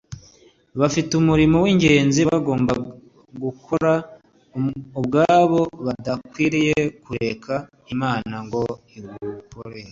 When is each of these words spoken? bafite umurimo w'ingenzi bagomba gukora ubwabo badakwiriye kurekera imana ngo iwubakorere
bafite 0.79 1.11
umurimo 1.21 1.55
w'ingenzi 1.63 2.21
bagomba 2.29 2.73
gukora 3.43 3.93
ubwabo 4.99 5.61
badakwiriye 5.85 6.77
kurekera 7.03 7.55
imana 7.93 8.35
ngo 8.45 8.63
iwubakorere 8.97 9.89